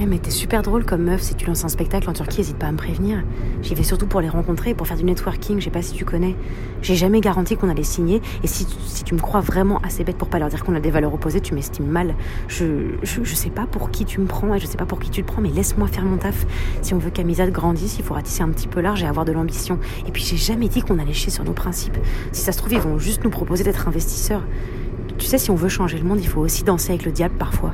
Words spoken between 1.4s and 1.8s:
lances un